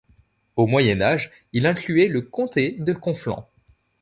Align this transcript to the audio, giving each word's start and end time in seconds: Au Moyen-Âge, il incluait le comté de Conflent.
Au 0.55 0.65
Moyen-Âge, 0.65 1.29
il 1.53 1.67
incluait 1.67 2.07
le 2.07 2.23
comté 2.23 2.71
de 2.79 2.91
Conflent. 2.91 3.45